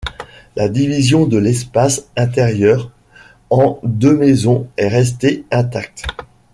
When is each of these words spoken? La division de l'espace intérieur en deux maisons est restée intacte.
La 0.55 0.67
division 0.67 1.27
de 1.27 1.37
l'espace 1.37 2.07
intérieur 2.17 2.89
en 3.51 3.79
deux 3.83 4.17
maisons 4.17 4.67
est 4.75 4.87
restée 4.87 5.45
intacte. 5.51 6.05